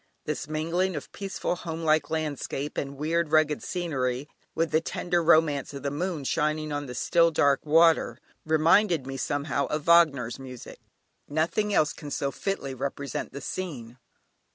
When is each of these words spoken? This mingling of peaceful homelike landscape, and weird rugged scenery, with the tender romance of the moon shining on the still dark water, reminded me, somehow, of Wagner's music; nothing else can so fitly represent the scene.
This 0.25 0.47
mingling 0.47 0.95
of 0.95 1.11
peaceful 1.11 1.57
homelike 1.57 2.09
landscape, 2.09 2.75
and 2.75 2.97
weird 2.97 3.31
rugged 3.31 3.61
scenery, 3.61 4.27
with 4.55 4.71
the 4.71 4.81
tender 4.81 5.23
romance 5.23 5.75
of 5.75 5.83
the 5.83 5.91
moon 5.91 6.23
shining 6.23 6.71
on 6.71 6.87
the 6.87 6.95
still 6.95 7.29
dark 7.29 7.63
water, 7.67 8.17
reminded 8.43 9.05
me, 9.05 9.15
somehow, 9.15 9.67
of 9.67 9.83
Wagner's 9.85 10.39
music; 10.39 10.79
nothing 11.27 11.71
else 11.71 11.93
can 11.93 12.09
so 12.09 12.31
fitly 12.31 12.73
represent 12.73 13.31
the 13.31 13.41
scene. 13.41 13.99